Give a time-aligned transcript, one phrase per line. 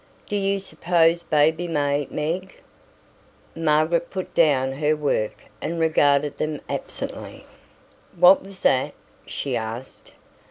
[0.27, 2.57] "Do you suppose baby may, Meg?"
[3.55, 7.45] Margaret put down her work and regarded them absently.
[8.17, 8.95] "What was that?"
[9.27, 10.13] she asked.